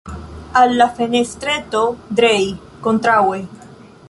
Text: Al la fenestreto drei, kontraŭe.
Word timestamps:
Al 0.61 0.71
la 0.79 0.87
fenestreto 0.99 1.83
drei, 2.21 2.43
kontraŭe. 2.89 3.43